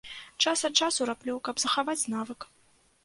Час 0.45 0.63
ад 0.69 0.73
часу 0.85 1.07
раблю, 1.11 1.35
каб 1.49 1.55
захаваць 1.65 2.01
навык. 2.15 2.51